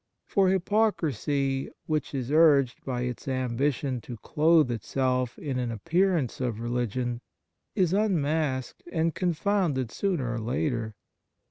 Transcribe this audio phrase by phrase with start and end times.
[0.25, 6.59] For hypocrisy, which is urged by its ambition to clothe itself in an appearance of
[6.59, 7.21] religion,
[7.75, 10.95] is unmasked and confounded sooner or later.